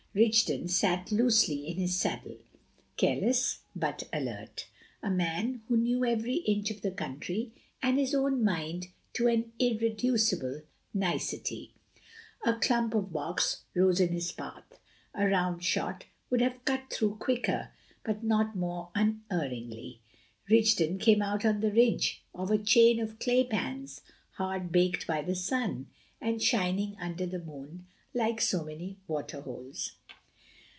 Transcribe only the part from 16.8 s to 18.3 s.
through quicker, but